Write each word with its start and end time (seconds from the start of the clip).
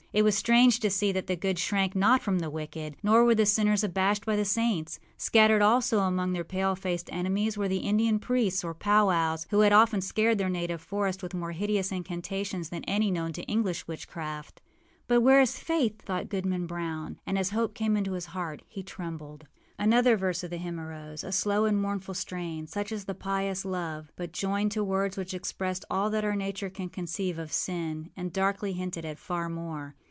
It 0.13 0.25
was 0.25 0.35
strange 0.37 0.81
to 0.81 0.89
see 0.89 1.13
that 1.13 1.27
the 1.27 1.37
good 1.37 1.57
shrank 1.57 1.95
not 1.95 2.21
from 2.21 2.39
the 2.39 2.49
wicked, 2.49 2.97
nor 3.01 3.23
were 3.23 3.33
the 3.33 3.45
sinners 3.45 3.81
abashed 3.81 4.25
by 4.25 4.35
the 4.35 4.43
saints. 4.43 4.99
Scattered 5.15 5.61
also 5.61 5.99
among 5.99 6.33
their 6.33 6.43
pale 6.43 6.75
faced 6.75 7.09
enemies 7.13 7.57
were 7.57 7.69
the 7.69 7.77
Indian 7.87 8.19
priests, 8.19 8.61
or 8.61 8.73
powwows, 8.73 9.47
who 9.51 9.61
had 9.61 9.71
often 9.71 10.01
scared 10.01 10.37
their 10.37 10.49
native 10.49 10.81
forest 10.81 11.23
with 11.23 11.33
more 11.33 11.53
hideous 11.53 11.93
incantations 11.93 12.67
than 12.67 12.83
any 12.83 13.09
known 13.09 13.31
to 13.31 13.43
English 13.43 13.87
witchcraft. 13.87 14.61
âBut 15.07 15.21
where 15.21 15.39
is 15.39 15.57
Faith?â 15.57 15.99
thought 16.01 16.27
Goodman 16.27 16.67
Brown; 16.67 17.17
and, 17.25 17.39
as 17.39 17.51
hope 17.51 17.73
came 17.73 17.95
into 17.95 18.11
his 18.11 18.25
heart, 18.27 18.63
he 18.67 18.83
trembled. 18.83 19.47
Another 19.79 20.17
verse 20.17 20.43
of 20.43 20.49
the 20.49 20.57
hymn 20.57 20.77
arose, 20.79 21.23
a 21.23 21.31
slow 21.31 21.63
and 21.63 21.81
mournful 21.81 22.13
strain, 22.15 22.67
such 22.67 22.91
as 22.91 23.05
the 23.05 23.15
pious 23.15 23.63
love, 23.63 24.11
but 24.17 24.33
joined 24.33 24.73
to 24.73 24.83
words 24.83 25.15
which 25.15 25.33
expressed 25.33 25.85
all 25.89 26.09
that 26.09 26.25
our 26.25 26.35
nature 26.35 26.69
can 26.69 26.89
conceive 26.89 27.39
of 27.39 27.53
sin, 27.53 28.09
and 28.17 28.33
darkly 28.33 28.73
hinted 28.73 29.05
at 29.05 29.17
far 29.17 29.47
more. 29.47 29.95